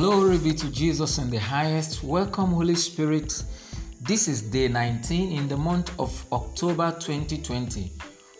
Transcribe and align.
Glory 0.00 0.38
be 0.38 0.54
to 0.54 0.70
Jesus 0.70 1.18
in 1.18 1.28
the 1.28 1.36
highest. 1.36 2.02
Welcome, 2.02 2.52
Holy 2.52 2.74
Spirit. 2.74 3.42
This 4.00 4.28
is 4.28 4.40
day 4.40 4.66
19 4.66 5.30
in 5.30 5.46
the 5.46 5.58
month 5.58 5.92
of 6.00 6.24
October 6.32 6.90
2020. 6.98 7.92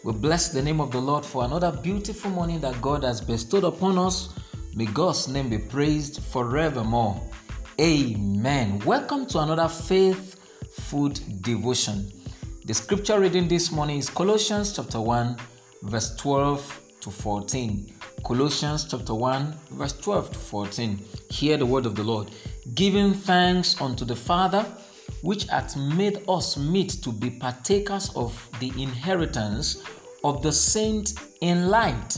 We 0.03 0.13
bless 0.15 0.49
the 0.49 0.63
name 0.63 0.81
of 0.81 0.91
the 0.91 1.03
Lord 1.03 1.23
for 1.23 1.45
another 1.45 1.71
beautiful 1.71 2.31
morning 2.31 2.61
that 2.61 2.81
God 2.81 3.05
has 3.05 3.21
bestowed 3.21 3.65
upon 3.65 3.99
us. 3.99 4.33
May 4.75 4.87
God's 4.87 5.29
name 5.29 5.51
be 5.51 5.59
praised 5.59 6.23
forevermore. 6.23 7.21
Amen. 7.79 8.79
Welcome 8.87 9.27
to 9.27 9.41
another 9.41 9.69
faith 9.69 10.41
food 10.73 11.21
devotion. 11.43 12.11
The 12.65 12.73
scripture 12.73 13.21
reading 13.21 13.49
this 13.49 13.71
morning 13.71 13.99
is 13.99 14.09
Colossians 14.09 14.75
chapter 14.75 14.99
1, 15.03 15.37
verse 15.83 16.17
12 16.17 16.81
to 17.03 17.11
14. 17.11 18.00
Colossians 18.25 18.85
chapter 18.85 19.15
1, 19.15 19.55
verse 19.73 19.93
12 19.95 20.33
to 20.33 20.39
14. 20.39 21.01
Hear 21.31 21.57
the 21.57 21.67
word 21.67 21.87
of 21.87 21.95
the 21.95 22.03
Lord. 22.03 22.31
Giving 22.75 23.15
thanks 23.15 23.81
unto 23.81 24.05
the 24.05 24.17
Father, 24.17 24.65
which 25.23 25.45
hath 25.45 25.77
made 25.77 26.23
us 26.29 26.57
meet 26.57 26.91
to 27.03 27.13
be 27.13 27.31
partakers 27.31 28.11
of 28.15 28.49
the 28.61 28.69
inheritance 28.81 29.83
of 30.23 30.43
the 30.43 30.53
saints 30.53 31.15
in 31.41 31.69
light, 31.69 32.17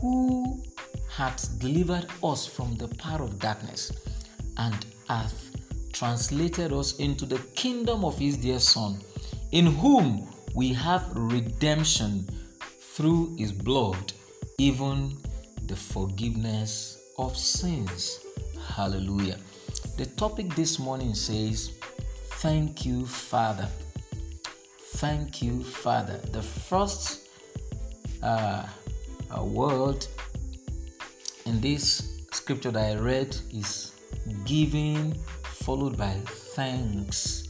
who 0.00 0.62
hath 1.10 1.58
delivered 1.58 2.06
us 2.22 2.46
from 2.46 2.76
the 2.76 2.88
power 2.96 3.22
of 3.22 3.38
darkness, 3.38 3.92
and 4.56 4.86
hath 5.08 5.54
translated 5.92 6.72
us 6.72 6.96
into 6.98 7.26
the 7.26 7.38
kingdom 7.54 8.04
of 8.04 8.16
his 8.18 8.36
dear 8.36 8.58
Son, 8.58 9.00
in 9.52 9.66
whom 9.66 10.28
we 10.54 10.72
have 10.72 11.10
redemption 11.14 12.26
through 12.80 13.34
his 13.36 13.52
blood 13.52 14.12
even 14.58 15.16
the 15.66 15.76
forgiveness 15.76 16.98
of 17.16 17.36
sins. 17.36 18.26
Hallelujah. 18.74 19.38
The 19.96 20.06
topic 20.06 20.54
this 20.56 20.80
morning 20.80 21.14
says, 21.14 21.78
Thank 22.42 22.84
you, 22.84 23.06
Father. 23.06 23.68
Thank 24.98 25.42
you, 25.42 25.62
Father. 25.62 26.18
The 26.32 26.42
first 26.42 27.28
uh, 28.22 28.66
word 29.40 30.04
in 31.46 31.60
this 31.60 32.20
scripture 32.32 32.72
that 32.72 32.96
I 32.96 33.00
read 33.00 33.36
is 33.52 33.92
giving, 34.44 35.14
followed 35.44 35.96
by 35.96 36.14
thanks. 36.54 37.48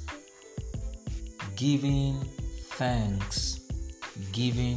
Giving 1.56 2.20
thanks. 2.76 3.60
Giving 4.32 4.76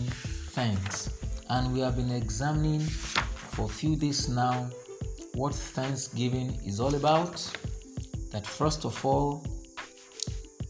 thanks 0.52 1.21
and 1.52 1.74
we 1.74 1.82
have 1.82 1.98
been 1.98 2.12
examining 2.12 2.80
for 2.80 3.66
a 3.66 3.68
few 3.68 3.98
days 3.98 4.30
now 4.30 4.70
what 5.34 5.54
Thanksgiving 5.54 6.58
is 6.66 6.80
all 6.80 6.96
about. 6.96 7.36
That 8.32 8.48
first 8.48 8.86
of 8.86 9.06
all, 9.06 9.46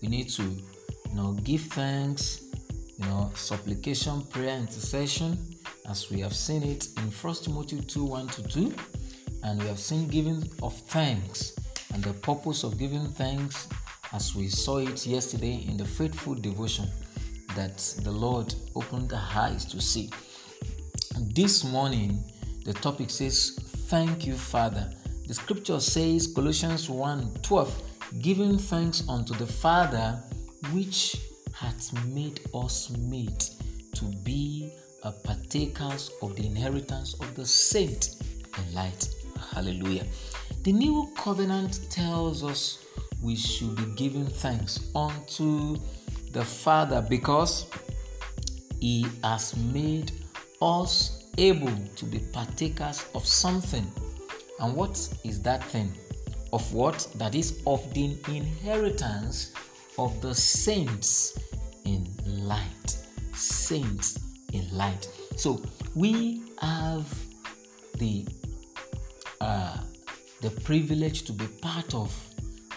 we 0.01 0.07
need 0.07 0.29
to, 0.29 0.41
you 0.41 1.15
know, 1.15 1.33
give 1.43 1.61
thanks, 1.61 2.41
you 2.97 3.05
know, 3.05 3.31
supplication, 3.35 4.23
prayer, 4.23 4.57
intercession, 4.57 5.37
as 5.87 6.09
we 6.09 6.19
have 6.19 6.35
seen 6.35 6.63
it 6.63 6.87
in 6.97 7.11
First 7.11 7.43
Timothy 7.43 7.81
2 7.81 8.03
1 8.03 8.27
to 8.29 8.43
2, 8.43 8.73
and 9.43 9.61
we 9.61 9.67
have 9.67 9.79
seen 9.79 10.07
giving 10.07 10.43
of 10.63 10.75
thanks 10.87 11.53
and 11.93 12.03
the 12.03 12.13
purpose 12.13 12.63
of 12.63 12.79
giving 12.79 13.07
thanks 13.07 13.67
as 14.13 14.35
we 14.35 14.47
saw 14.47 14.77
it 14.77 15.05
yesterday 15.05 15.63
in 15.67 15.77
the 15.77 15.85
faith 15.85 16.15
food 16.15 16.41
devotion 16.41 16.89
that 17.55 17.77
the 18.01 18.11
Lord 18.11 18.55
opened 18.75 19.09
the 19.09 19.21
eyes 19.35 19.63
to 19.65 19.79
see. 19.79 20.09
This 21.29 21.63
morning, 21.63 22.23
the 22.65 22.73
topic 22.73 23.11
says, 23.11 23.51
Thank 23.89 24.25
you, 24.25 24.33
Father. 24.33 24.91
The 25.27 25.35
scripture 25.35 25.79
says, 25.79 26.25
Colossians 26.25 26.89
1 26.89 27.33
12, 27.43 27.83
giving 28.21 28.57
thanks 28.57 29.07
unto 29.07 29.35
the 29.35 29.45
Father 29.45 30.19
which 30.73 31.15
hath 31.53 31.93
made 32.07 32.41
us 32.55 32.89
meet 32.97 33.51
to 33.93 34.05
be 34.23 34.73
a 35.03 35.11
partakers 35.11 36.09
of 36.23 36.35
the 36.35 36.47
inheritance 36.47 37.13
of 37.19 37.35
the 37.35 37.45
saint 37.45 38.15
in 38.57 38.73
light. 38.73 39.07
Hallelujah. 39.53 40.07
The 40.63 40.71
new 40.71 41.07
covenant 41.15 41.81
tells 41.91 42.43
us 42.43 42.83
we 43.21 43.35
should 43.35 43.75
be 43.75 43.85
giving 43.95 44.25
thanks 44.25 44.79
unto 44.95 45.77
the 46.31 46.43
Father 46.43 47.05
because 47.07 47.67
he 48.79 49.05
has 49.23 49.55
made 49.55 50.11
us 50.61 51.25
able 51.37 51.75
to 51.95 52.05
be 52.05 52.19
partakers 52.19 53.05
of 53.15 53.25
something. 53.25 53.89
And 54.59 54.75
what 54.75 54.97
is 55.23 55.41
that 55.41 55.63
thing? 55.63 55.91
Of 56.53 56.73
what? 56.73 57.07
That 57.15 57.35
is 57.35 57.61
of 57.65 57.93
the 57.93 58.17
inheritance 58.27 59.53
of 59.97 60.19
the 60.21 60.35
saints 60.35 61.39
in 61.85 62.07
light. 62.25 62.97
Saints 63.33 64.19
in 64.53 64.67
light. 64.71 65.07
So 65.35 65.61
we 65.95 66.43
have 66.61 67.07
the 67.97 68.27
uh, 69.39 69.77
the 70.41 70.51
privilege 70.61 71.23
to 71.23 71.33
be 71.33 71.47
part 71.47 71.93
of 71.95 72.13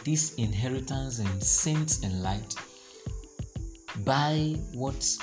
this 0.04 0.34
inheritance 0.34 1.18
in 1.18 1.40
saints 1.40 2.00
in 2.00 2.22
light 2.22 2.54
by 4.04 4.56
what 4.72 5.16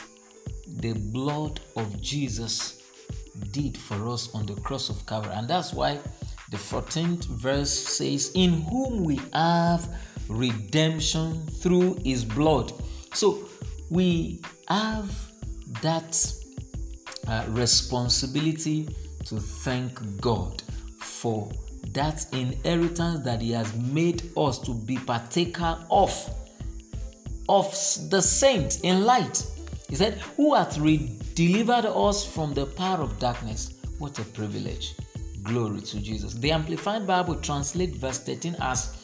the 0.78 0.94
blood 0.94 1.60
of 1.76 2.02
Jesus 2.02 2.82
did 3.52 3.78
for 3.78 4.10
us 4.10 4.34
on 4.34 4.46
the 4.46 4.56
cross 4.62 4.90
of 4.90 5.06
Calvary. 5.06 5.34
And 5.36 5.48
that's 5.48 5.74
why 5.74 6.00
the 6.52 6.58
14th 6.58 7.26
verse 7.26 7.72
says, 7.72 8.32
In 8.36 8.62
whom 8.64 9.04
we 9.04 9.20
have 9.34 9.88
redemption 10.28 11.46
through 11.48 12.00
his 12.04 12.24
blood. 12.26 12.74
So 13.14 13.50
we 13.90 14.42
have 14.68 15.14
that 15.82 16.34
uh, 17.28 17.46
responsibility 17.50 18.88
to 19.26 19.40
thank 19.40 20.22
God 20.22 20.62
for 21.00 21.52
that 21.90 22.26
inheritance 22.34 23.24
that 23.26 23.42
he 23.42 23.52
has 23.52 23.76
made 23.76 24.32
us 24.38 24.60
to 24.60 24.74
be 24.74 24.98
partaker 24.98 25.78
of 25.90 26.12
of 27.50 27.70
the 28.10 28.22
saints 28.22 28.80
in 28.82 29.04
light 29.04 29.46
he 29.92 29.98
said 29.98 30.20
who 30.38 30.56
hath 30.56 30.76
delivered 31.36 31.86
us 31.86 32.26
from 32.26 32.54
the 32.54 32.66
power 32.66 33.02
of 33.02 33.20
darkness. 33.20 33.74
What 34.00 34.18
a 34.20 34.24
privilege. 34.24 34.96
Glory 35.44 35.82
to 35.82 36.00
Jesus. 36.00 36.34
The 36.34 36.52
Amplified 36.52 37.06
Bible 37.06 37.36
translates 37.36 37.98
verse 37.98 38.20
13 38.20 38.56
as 38.62 38.96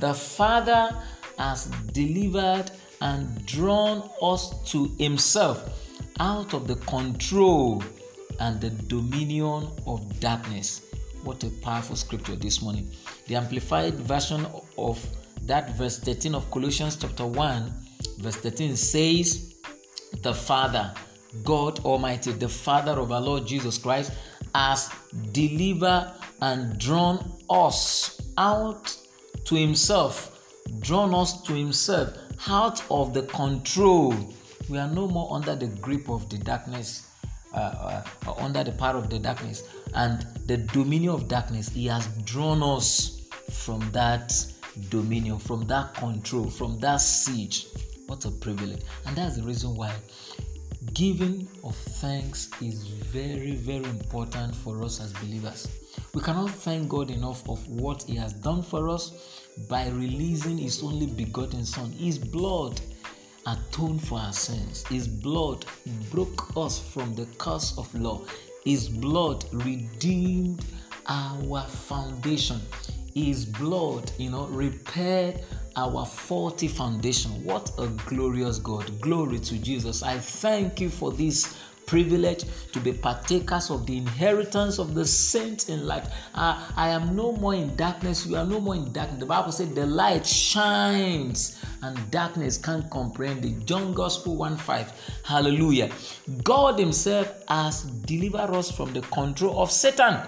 the 0.00 0.12
Father 0.12 1.00
has 1.38 1.66
delivered 1.92 2.72
and 3.00 3.46
drawn 3.46 4.10
us 4.20 4.52
to 4.72 4.88
Himself 4.98 5.62
out 6.18 6.54
of 6.54 6.66
the 6.66 6.74
control 6.74 7.80
and 8.40 8.60
the 8.60 8.70
dominion 8.70 9.68
of 9.86 10.18
darkness. 10.18 10.82
What 11.22 11.44
a 11.44 11.50
powerful 11.50 11.94
scripture 11.94 12.34
this 12.34 12.60
morning. 12.60 12.90
The 13.28 13.36
Amplified 13.36 13.94
version 13.94 14.44
of 14.76 15.06
that 15.42 15.76
verse 15.76 16.00
13 16.00 16.34
of 16.34 16.50
Colossians 16.50 16.96
chapter 16.96 17.26
1, 17.26 17.72
verse 18.18 18.36
13 18.36 18.74
says, 18.74 19.51
The 20.22 20.32
Father 20.32 20.94
God 21.44 21.80
Almighty, 21.80 22.32
the 22.32 22.48
Father 22.48 22.92
of 22.92 23.10
our 23.10 23.20
Lord 23.20 23.46
Jesus 23.46 23.78
Christ, 23.78 24.12
has 24.54 24.90
delivered 25.32 26.12
and 26.40 26.78
drawn 26.78 27.32
us 27.48 28.20
out 28.36 28.96
to 29.44 29.54
Himself, 29.54 30.62
drawn 30.80 31.14
us 31.14 31.42
to 31.42 31.54
Himself 31.54 32.16
out 32.48 32.82
of 32.90 33.14
the 33.14 33.22
control. 33.22 34.14
We 34.68 34.78
are 34.78 34.88
no 34.88 35.08
more 35.08 35.34
under 35.34 35.56
the 35.56 35.66
grip 35.66 36.08
of 36.08 36.28
the 36.28 36.38
darkness, 36.38 37.08
uh, 37.54 38.02
uh, 38.26 38.34
under 38.38 38.62
the 38.62 38.72
power 38.72 38.96
of 38.96 39.10
the 39.10 39.18
darkness 39.18 39.64
and 39.94 40.26
the 40.46 40.58
dominion 40.58 41.14
of 41.14 41.28
darkness. 41.28 41.68
He 41.68 41.86
has 41.86 42.06
drawn 42.24 42.62
us 42.62 43.28
from 43.50 43.80
that 43.92 44.32
dominion, 44.88 45.38
from 45.38 45.66
that 45.66 45.94
control, 45.94 46.48
from 46.48 46.78
that 46.80 47.00
siege. 47.00 47.66
What 48.06 48.24
a 48.24 48.30
privilege! 48.30 48.82
And 49.06 49.16
that's 49.16 49.36
the 49.36 49.42
reason 49.42 49.74
why 49.74 49.92
Giving 50.94 51.48
of 51.62 51.76
thanks 51.76 52.50
is 52.60 52.82
very, 52.82 53.54
very 53.54 53.84
important 53.84 54.54
for 54.54 54.82
us 54.82 55.00
as 55.00 55.12
believers. 55.12 55.68
We 56.12 56.20
cannot 56.20 56.50
thank 56.50 56.88
God 56.88 57.10
enough 57.10 57.48
of 57.48 57.66
what 57.68 58.02
He 58.02 58.16
has 58.16 58.32
done 58.32 58.62
for 58.62 58.88
us 58.88 59.46
by 59.68 59.88
releasing 59.88 60.58
His 60.58 60.82
only 60.82 61.06
begotten 61.06 61.64
Son. 61.64 61.92
His 61.92 62.18
blood 62.18 62.80
atoned 63.46 64.06
for 64.06 64.18
our 64.18 64.32
sins. 64.32 64.84
His 64.88 65.06
blood 65.06 65.64
broke 66.10 66.56
us 66.56 66.80
from 66.80 67.14
the 67.14 67.26
curse 67.38 67.78
of 67.78 67.94
law. 67.94 68.20
His 68.64 68.88
blood 68.88 69.44
redeemed 69.52 70.64
our 71.06 71.62
foundation. 71.62 72.60
His 73.14 73.44
blood, 73.44 74.10
you 74.18 74.30
know, 74.30 74.46
repaired 74.46 75.40
our 75.76 76.04
faulty 76.04 76.68
foundation. 76.68 77.30
What 77.44 77.70
a 77.78 77.88
glorious 77.88 78.58
God. 78.58 79.00
Glory 79.00 79.38
to 79.40 79.58
Jesus. 79.58 80.02
I 80.02 80.18
thank 80.18 80.80
you 80.80 80.88
for 80.88 81.12
this 81.12 81.56
privilege 81.86 82.44
to 82.72 82.80
be 82.80 82.92
partakers 82.92 83.70
of 83.70 83.86
the 83.86 83.96
inheritance 83.98 84.78
of 84.78 84.94
the 84.94 85.04
saints 85.04 85.68
in 85.68 85.86
light. 85.86 86.04
Uh, 86.34 86.66
I 86.76 86.88
am 86.88 87.14
no 87.14 87.32
more 87.32 87.54
in 87.54 87.74
darkness. 87.76 88.26
You 88.26 88.36
are 88.36 88.46
no 88.46 88.60
more 88.60 88.74
in 88.74 88.92
darkness. 88.92 89.20
The 89.20 89.26
Bible 89.26 89.52
said 89.52 89.74
the 89.74 89.86
light 89.86 90.26
shines 90.26 91.62
and 91.82 92.10
darkness 92.10 92.56
can't 92.56 92.88
comprehend 92.90 93.44
it. 93.44 93.66
John 93.66 93.92
Gospel 93.92 94.36
1 94.36 94.56
5. 94.56 95.20
Hallelujah. 95.24 95.90
God 96.42 96.78
Himself 96.78 97.30
has 97.48 97.82
delivered 97.82 98.54
us 98.54 98.70
from 98.70 98.92
the 98.92 99.02
control 99.02 99.60
of 99.60 99.70
Satan. 99.70 100.18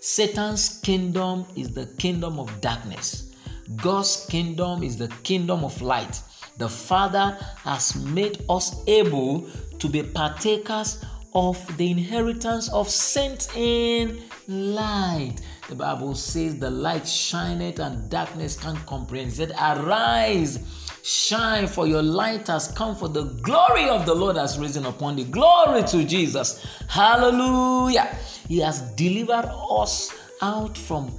Satan's 0.00 0.80
kingdom 0.80 1.44
is 1.54 1.74
the 1.74 1.84
kingdom 1.98 2.38
of 2.38 2.60
darkness. 2.62 3.34
God's 3.76 4.26
kingdom 4.30 4.82
is 4.82 4.96
the 4.96 5.08
kingdom 5.22 5.62
of 5.62 5.80
light. 5.82 6.22
The 6.56 6.70
Father 6.70 7.38
has 7.58 7.94
made 7.96 8.42
us 8.48 8.82
able 8.86 9.48
to 9.78 9.88
be 9.88 10.02
partakers 10.02 11.04
of 11.34 11.58
the 11.76 11.90
inheritance 11.90 12.72
of 12.72 12.88
saints 12.88 13.54
in 13.54 14.22
light. 14.48 15.36
The 15.68 15.74
Bible 15.74 16.14
says, 16.14 16.58
The 16.58 16.70
light 16.70 17.06
shineth 17.06 17.78
and 17.78 18.08
darkness 18.10 18.58
can't 18.58 18.84
comprehend. 18.86 19.32
It 19.32 19.34
said, 19.36 19.52
Arise, 19.52 20.58
shine, 21.02 21.66
for 21.66 21.86
your 21.86 22.02
light 22.02 22.46
has 22.48 22.68
come, 22.68 22.94
for 22.96 23.08
the 23.08 23.24
glory 23.42 23.88
of 23.88 24.06
the 24.06 24.14
Lord 24.14 24.36
has 24.36 24.58
risen 24.58 24.86
upon 24.86 25.16
thee. 25.16 25.24
Glory 25.24 25.82
to 25.84 26.04
Jesus. 26.04 26.66
Hallelujah. 26.88 28.16
He 28.48 28.58
has 28.58 28.80
delivered 28.92 29.50
us 29.70 30.12
out 30.42 30.76
from 30.76 31.12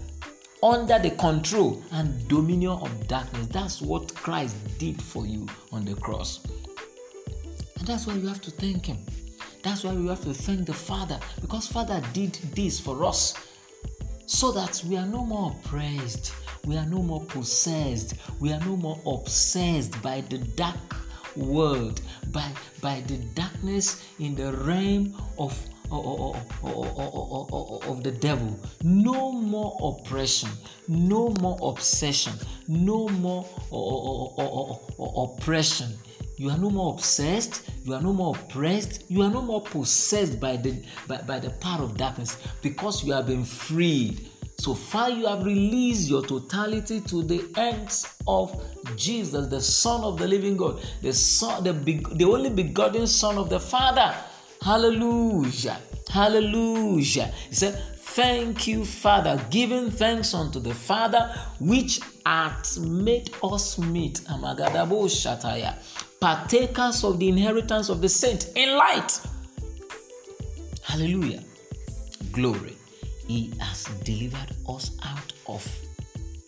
under 0.63 0.99
the 0.99 1.11
control 1.11 1.81
and 1.91 2.27
dominion 2.27 2.73
of 2.73 3.07
darkness. 3.07 3.47
That's 3.47 3.81
what 3.81 4.13
Christ 4.13 4.55
did 4.77 5.01
for 5.01 5.25
you 5.25 5.47
on 5.71 5.85
the 5.85 5.95
cross. 5.95 6.41
And 7.77 7.87
that's 7.87 8.05
why 8.05 8.13
you 8.13 8.27
have 8.27 8.41
to 8.41 8.51
thank 8.51 8.85
Him. 8.85 8.97
That's 9.63 9.83
why 9.83 9.93
we 9.93 10.07
have 10.07 10.21
to 10.23 10.33
thank 10.33 10.65
the 10.65 10.73
Father 10.73 11.19
because 11.39 11.67
Father 11.67 12.01
did 12.13 12.33
this 12.55 12.79
for 12.79 13.03
us 13.05 13.35
so 14.25 14.51
that 14.51 14.81
we 14.87 14.97
are 14.97 15.05
no 15.05 15.25
more 15.25 15.55
oppressed, 15.63 16.33
we 16.65 16.77
are 16.77 16.85
no 16.85 17.01
more 17.01 17.23
possessed, 17.25 18.15
we 18.39 18.51
are 18.51 18.59
no 18.59 18.75
more 18.75 18.99
obsessed 19.05 20.01
by 20.01 20.21
the 20.29 20.37
dark 20.37 20.95
world, 21.35 22.01
by, 22.31 22.51
by 22.81 23.01
the 23.07 23.17
darkness 23.35 24.03
in 24.19 24.35
the 24.35 24.53
realm 24.53 25.15
of 25.37 25.57
of 25.91 26.37
the 28.03 28.11
devil. 28.19 28.57
No 28.83 29.31
more 29.31 29.77
oppression, 29.81 30.49
no 30.87 31.29
more 31.41 31.57
obsession, 31.61 32.33
no 32.67 33.09
more 33.09 33.45
oppression. 35.17 35.87
You 36.37 36.49
are 36.49 36.57
no 36.57 36.69
more 36.69 36.93
obsessed, 36.93 37.69
you 37.83 37.93
are 37.93 38.01
no 38.01 38.13
more 38.13 38.35
oppressed, 38.35 39.03
you 39.09 39.21
are 39.21 39.29
no 39.29 39.41
more 39.41 39.61
possessed 39.61 40.39
by 40.39 40.57
the 40.57 40.81
by, 41.07 41.17
by 41.21 41.39
the 41.39 41.51
power 41.51 41.83
of 41.83 41.97
darkness 41.97 42.37
because 42.61 43.03
you 43.03 43.11
have 43.13 43.27
been 43.27 43.43
freed. 43.43 44.30
So 44.61 44.75
far, 44.75 45.09
you 45.09 45.25
have 45.25 45.43
released 45.43 46.07
your 46.07 46.21
totality 46.21 47.01
to 47.01 47.23
the 47.23 47.43
ends 47.57 48.15
of 48.27 48.63
Jesus, 48.95 49.47
the 49.47 49.59
Son 49.59 50.03
of 50.03 50.19
the 50.19 50.27
living 50.27 50.55
God, 50.55 50.79
the 51.01 51.13
Son, 51.13 51.63
the, 51.63 51.71
the 51.71 52.25
only 52.25 52.51
begotten 52.51 53.07
Son 53.07 53.39
of 53.39 53.49
the 53.49 53.59
Father. 53.59 54.15
Hallelujah. 54.61 55.79
Hallelujah. 56.07 57.33
He 57.49 57.55
said, 57.55 57.73
Thank 57.95 58.67
you, 58.67 58.85
Father, 58.85 59.43
giving 59.49 59.89
thanks 59.89 60.35
unto 60.35 60.59
the 60.59 60.75
Father, 60.75 61.35
which 61.59 61.99
hath 62.23 62.77
made 62.77 63.31
us 63.43 63.79
meet. 63.79 64.21
Amagadabo 64.29 65.05
Shataya. 65.09 65.73
Partakers 66.19 67.03
of 67.03 67.17
the 67.17 67.29
inheritance 67.29 67.89
of 67.89 67.99
the 67.99 68.09
saint 68.09 68.51
in 68.55 68.77
light. 68.77 69.19
Hallelujah. 70.83 71.43
Glory. 72.31 72.77
He 73.27 73.53
has 73.59 73.85
delivered 74.03 74.55
us 74.67 74.91
out 75.03 75.33
of 75.47 75.65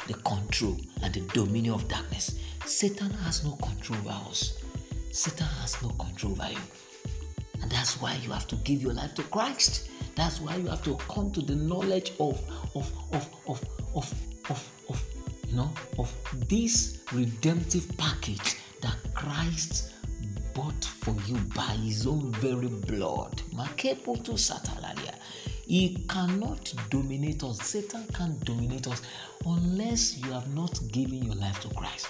the 0.07 0.13
control 0.15 0.77
and 1.01 1.13
the 1.13 1.21
dominion 1.33 1.73
of 1.75 1.87
darkness. 1.87 2.39
Satan 2.65 3.11
has 3.11 3.43
no 3.43 3.51
control 3.53 3.99
over 3.99 4.29
us. 4.29 4.61
Satan 5.11 5.47
has 5.61 5.81
no 5.81 5.89
control 5.89 6.33
over 6.33 6.51
you. 6.51 6.57
And 7.61 7.71
that's 7.71 8.01
why 8.01 8.15
you 8.23 8.31
have 8.31 8.47
to 8.47 8.55
give 8.57 8.81
your 8.81 8.93
life 8.93 9.13
to 9.15 9.23
Christ. 9.23 9.89
That's 10.15 10.41
why 10.41 10.57
you 10.57 10.67
have 10.67 10.83
to 10.83 10.95
come 11.07 11.31
to 11.31 11.41
the 11.41 11.55
knowledge 11.55 12.11
of 12.19 12.39
of 12.75 12.91
of 13.13 13.29
of 13.47 13.63
of 13.95 14.13
of, 14.49 14.71
of 14.89 15.03
you 15.47 15.55
know 15.55 15.71
of 15.97 16.11
this 16.49 16.99
redemptive 17.11 17.89
package 17.97 18.57
that 18.81 18.97
Christ 19.13 19.91
bought 20.53 20.83
for 20.83 21.15
you 21.25 21.37
by 21.55 21.73
his 21.81 22.05
own 22.05 22.31
very 22.33 22.67
blood. 22.67 23.41
He 25.65 26.05
cannot 26.09 26.73
dominate 26.89 27.43
us. 27.43 27.61
Satan 27.61 28.05
can't 28.13 28.43
dominate 28.45 28.87
us 28.87 29.01
unless 29.45 30.17
you 30.17 30.31
have 30.31 30.53
not 30.53 30.79
given 30.91 31.23
your 31.23 31.35
life 31.35 31.59
to 31.61 31.69
Christ. 31.69 32.07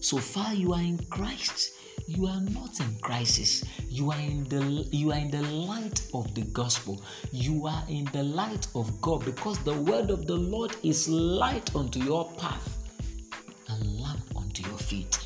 So 0.00 0.18
far 0.18 0.54
you 0.54 0.72
are 0.72 0.80
in 0.80 0.98
Christ. 1.06 1.72
You 2.06 2.26
are 2.26 2.40
not 2.40 2.78
in 2.80 2.94
crisis. 3.00 3.64
You 3.88 4.10
are 4.12 4.18
in 4.18 4.44
the 4.44 4.86
you 4.92 5.10
are 5.12 5.18
in 5.18 5.30
the 5.30 5.42
light 5.42 6.06
of 6.12 6.34
the 6.34 6.42
gospel. 6.42 7.02
You 7.32 7.66
are 7.66 7.82
in 7.88 8.04
the 8.12 8.22
light 8.22 8.66
of 8.74 9.00
god 9.00 9.24
because 9.24 9.58
the 9.60 9.74
word 9.74 10.10
of 10.10 10.26
the 10.26 10.36
lord 10.36 10.76
is 10.82 11.08
light 11.08 11.74
unto 11.74 12.00
your 12.00 12.30
path 12.32 12.76
and 13.70 14.00
lamp 14.00 14.20
unto 14.36 14.68
your 14.68 14.78
feet. 14.78 15.18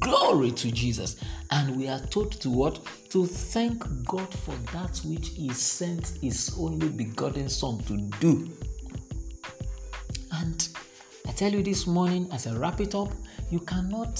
Glory 0.00 0.52
to 0.52 0.72
jesus. 0.72 1.16
And 1.50 1.76
we 1.76 1.88
are 1.88 2.00
told 2.00 2.32
to 2.40 2.48
what 2.48 2.80
to 3.12 3.26
thank 3.26 3.84
god 4.06 4.32
for 4.32 4.54
that 4.72 4.98
which 5.04 5.28
he 5.28 5.50
sent 5.50 6.08
his 6.22 6.54
only 6.58 6.88
begotten 6.88 7.48
son 7.48 7.78
to 7.80 7.96
do 8.20 8.50
and 10.32 10.68
i 11.28 11.32
tell 11.32 11.52
you 11.52 11.62
this 11.62 11.86
morning 11.86 12.26
as 12.32 12.46
i 12.46 12.52
wrap 12.54 12.80
it 12.80 12.94
up 12.94 13.12
you 13.50 13.60
cannot 13.60 14.18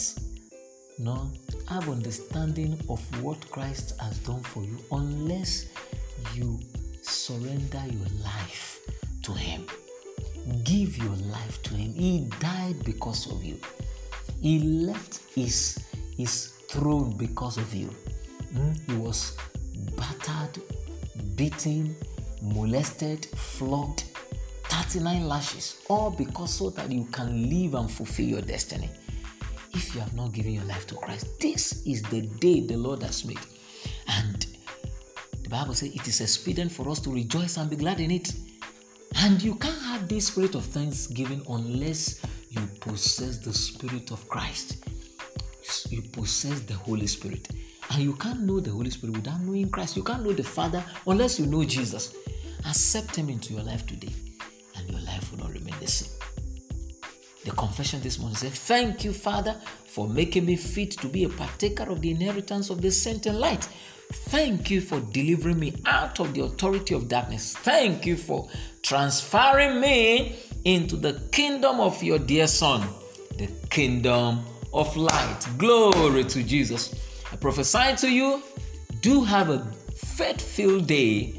no 0.98 1.30
have 1.68 1.88
understanding 1.88 2.78
of 2.88 3.00
what 3.22 3.38
Christ 3.50 3.98
has 4.00 4.18
done 4.18 4.42
for 4.42 4.62
you 4.62 4.78
unless 4.92 5.66
you 6.34 6.60
surrender 7.02 7.82
your 7.86 8.08
life 8.22 8.80
to 9.22 9.32
Him. 9.32 9.66
Give 10.64 10.96
your 10.98 11.16
life 11.16 11.62
to 11.64 11.74
Him. 11.74 11.94
He 11.94 12.28
died 12.40 12.84
because 12.84 13.30
of 13.30 13.42
you. 13.42 13.58
He 14.40 14.58
left 14.60 15.20
His, 15.34 15.78
his 16.16 16.48
throne 16.68 17.16
because 17.16 17.56
of 17.56 17.72
you. 17.74 17.90
Hmm? 18.54 18.72
He 18.86 18.96
was 18.96 19.36
battered, 19.96 20.62
beaten, 21.36 21.96
molested, 22.42 23.26
flogged, 23.26 24.04
39 24.64 25.28
lashes, 25.28 25.82
all 25.88 26.10
because 26.10 26.52
so 26.52 26.70
that 26.70 26.90
you 26.90 27.04
can 27.06 27.48
live 27.48 27.74
and 27.74 27.90
fulfill 27.90 28.26
your 28.26 28.42
destiny 28.42 28.90
if 29.74 29.94
you 29.94 30.00
have 30.00 30.14
not 30.14 30.32
given 30.32 30.52
your 30.52 30.64
life 30.64 30.86
to 30.88 30.94
Christ, 30.96 31.40
this 31.40 31.84
is 31.86 32.02
the 32.02 32.22
day 32.22 32.60
the 32.60 32.76
Lord 32.76 33.02
has 33.02 33.24
made. 33.24 33.38
And 34.08 34.46
the 35.42 35.48
Bible 35.48 35.74
says 35.74 35.94
it 35.94 36.06
is 36.06 36.20
expedient 36.20 36.72
for 36.72 36.88
us 36.88 37.00
to 37.00 37.10
rejoice 37.10 37.56
and 37.56 37.70
be 37.70 37.76
glad 37.76 38.00
in 38.00 38.10
it. 38.10 38.32
And 39.16 39.42
you 39.42 39.54
can't 39.56 39.80
have 39.82 40.08
this 40.08 40.28
spirit 40.28 40.54
of 40.54 40.64
thanksgiving 40.64 41.42
unless 41.48 42.22
you 42.50 42.60
possess 42.80 43.38
the 43.38 43.52
Spirit 43.52 44.10
of 44.10 44.26
Christ. 44.28 44.84
You 45.90 46.02
possess 46.02 46.60
the 46.60 46.74
Holy 46.74 47.06
Spirit. 47.06 47.48
And 47.90 48.02
you 48.02 48.14
can't 48.14 48.40
know 48.40 48.60
the 48.60 48.70
Holy 48.70 48.90
Spirit 48.90 49.16
without 49.16 49.40
knowing 49.40 49.70
Christ. 49.70 49.96
You 49.96 50.02
can't 50.02 50.24
know 50.24 50.32
the 50.32 50.44
Father 50.44 50.84
unless 51.06 51.38
you 51.38 51.46
know 51.46 51.64
Jesus. 51.64 52.14
Accept 52.66 53.16
Him 53.16 53.28
into 53.28 53.52
your 53.54 53.62
life 53.62 53.86
today, 53.86 54.12
and 54.76 54.88
your 54.88 55.00
life 55.00 55.30
will 55.32 55.40
not 55.40 55.52
remain 55.52 55.74
the 55.80 55.88
same. 55.88 56.16
The 57.44 57.50
confession 57.50 58.00
this 58.00 58.20
morning 58.20 58.36
says, 58.36 58.52
Thank 58.52 59.04
you, 59.04 59.12
Father, 59.12 59.56
for 59.86 60.08
making 60.08 60.46
me 60.46 60.56
fit 60.56 60.92
to 60.92 61.08
be 61.08 61.24
a 61.24 61.28
partaker 61.28 61.90
of 61.90 62.00
the 62.00 62.10
inheritance 62.10 62.70
of 62.70 62.80
the 62.80 62.90
saint 62.90 63.26
and 63.26 63.40
light. 63.40 63.68
Thank 64.12 64.70
you 64.70 64.80
for 64.80 65.00
delivering 65.00 65.58
me 65.58 65.74
out 65.86 66.20
of 66.20 66.34
the 66.34 66.42
authority 66.42 66.94
of 66.94 67.08
darkness. 67.08 67.56
Thank 67.56 68.06
you 68.06 68.16
for 68.16 68.48
transferring 68.82 69.80
me 69.80 70.36
into 70.64 70.96
the 70.96 71.14
kingdom 71.32 71.80
of 71.80 72.00
your 72.02 72.18
dear 72.18 72.46
Son, 72.46 72.86
the 73.38 73.48
kingdom 73.70 74.44
of 74.72 74.96
light. 74.96 75.46
Glory 75.58 76.24
to 76.24 76.42
Jesus. 76.44 76.94
I 77.32 77.36
prophesy 77.36 77.96
to 77.96 78.10
you, 78.10 78.42
do 79.00 79.24
have 79.24 79.48
a 79.48 79.64
faith 79.96 80.40
filled 80.40 80.86
day. 80.86 81.34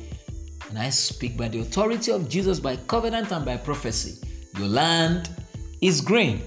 And 0.70 0.80
I 0.80 0.90
speak 0.90 1.38
by 1.38 1.48
the 1.48 1.60
authority 1.60 2.12
of 2.12 2.28
Jesus, 2.28 2.60
by 2.60 2.76
covenant 2.76 3.32
and 3.32 3.46
by 3.46 3.58
prophecy. 3.58 4.20
Your 4.58 4.68
land 4.68 5.30
is 5.82 6.02
green. 6.02 6.42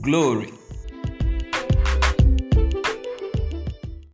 Glory 0.00 0.52